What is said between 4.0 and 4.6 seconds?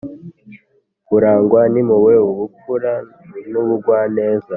neza